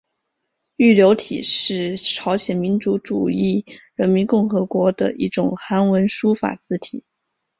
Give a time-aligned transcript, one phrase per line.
[0.77, 3.63] 玉流体是朝鲜民主主义
[3.93, 7.03] 人民共和国的一种韩文书法字体。